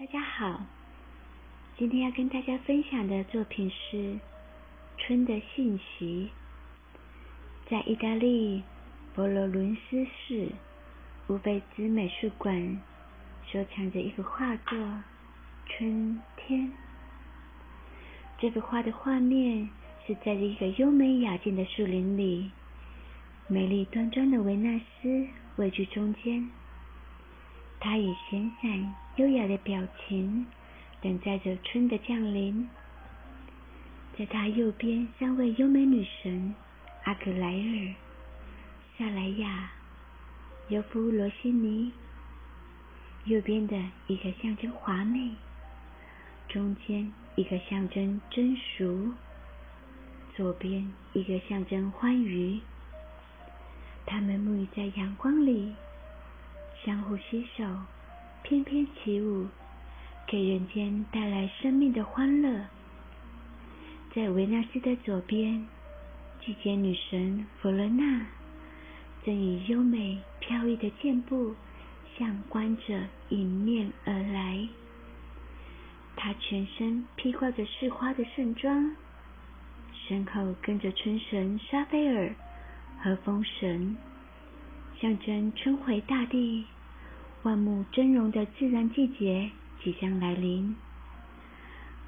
[0.00, 0.64] 大家好，
[1.76, 3.96] 今天要跟大家分享的作品是
[4.96, 6.30] 《春的信息》。
[7.70, 8.62] 在意大利
[9.14, 10.48] 佛罗伦斯市
[11.26, 12.80] 乌菲兹美术馆
[13.52, 14.78] 收藏着一幅画作
[15.66, 16.60] 《春天》。
[18.38, 19.68] 这幅画的画面
[20.06, 22.50] 是在一个优美雅静的树林里，
[23.48, 25.26] 美丽端庄的维纳斯
[25.56, 26.50] 位居中间。
[27.80, 30.46] 她以闲散优雅的表情
[31.00, 32.68] 等待着春的降临。
[34.18, 36.54] 在她右边，三位优美女神
[37.04, 37.94] 阿格莱尔、
[38.98, 39.70] 萨莱亚、
[40.68, 41.90] 尤夫罗西尼。
[43.24, 45.30] 右边的一个象征华美，
[46.48, 49.12] 中间一个象征真熟，
[50.34, 52.60] 左边一个象征欢愉。
[54.06, 55.74] 他们沐浴在阳光里。
[56.84, 57.64] 相互携手，
[58.42, 59.46] 翩翩起舞，
[60.26, 62.66] 给人间带来生命的欢乐。
[64.14, 65.66] 在维纳斯的左边，
[66.44, 68.26] 季节女神弗罗娜
[69.24, 71.54] 正以优美飘逸的箭步
[72.16, 74.66] 向观者迎面而来。
[76.16, 78.96] 她全身披挂着饰花的盛装，
[80.08, 82.34] 身后跟着春神沙菲尔
[83.02, 83.96] 和风神。
[85.00, 86.66] 象征春回大地、
[87.42, 89.50] 万物峥嵘的自然季节
[89.82, 90.76] 即将来临。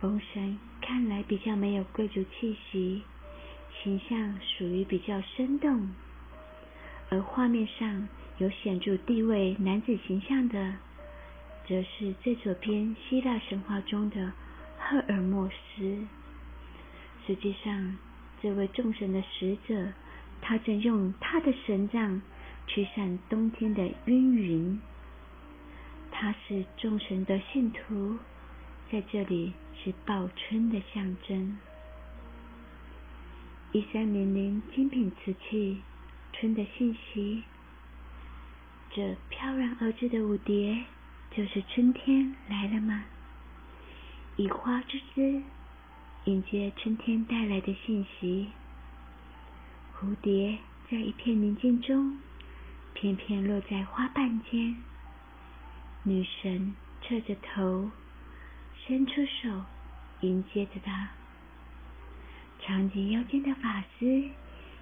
[0.00, 3.02] 风神看来比较没有贵族气息，
[3.80, 5.88] 形象属于比较生动。
[7.10, 10.74] 而画面上有显著地位男子形象的，
[11.68, 14.32] 则是最左边希腊神话中的
[14.76, 15.96] 赫尔墨斯。
[17.24, 17.96] 实际上，
[18.42, 19.92] 这位众神的使者，
[20.42, 22.20] 他正用他的神杖。
[22.72, 24.80] 驱散冬天的阴云，
[26.12, 28.16] 他是众神的信徒，
[28.92, 31.58] 在这里是报春的象征。
[33.72, 35.82] 一三零零精品瓷器，
[36.32, 37.42] 春的信息。
[38.94, 40.84] 这飘然而至的舞蝶，
[41.32, 43.02] 就是春天来了吗？
[44.36, 45.42] 以花之姿
[46.26, 48.46] 迎接春天带来的信息。
[49.98, 50.56] 蝴蝶
[50.88, 52.16] 在一片宁静中。
[53.00, 54.76] 片片落在花瓣间，
[56.02, 57.90] 女神侧着头，
[58.86, 59.64] 伸出手
[60.20, 61.08] 迎接着他。
[62.60, 64.28] 长及腰间的发丝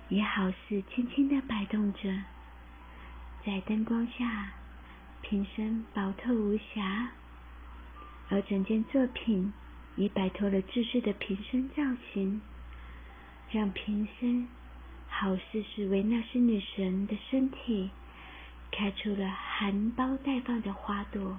[0.09, 2.25] 也好似轻轻的摆动着，
[3.47, 4.51] 在灯光下，
[5.23, 7.11] 瓶身薄透无瑕，
[8.31, 9.53] 而整件作品
[9.95, 12.41] 已摆脱了自制的瓶身造型，
[13.53, 14.49] 让瓶身
[15.07, 17.91] 好似是维纳斯女神的身体。
[18.71, 21.39] 开出了含苞待放的花朵。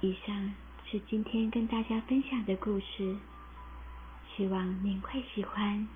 [0.00, 0.54] 以上
[0.90, 3.16] 是今天跟大家分享的故事，
[4.36, 5.88] 希望您会喜欢。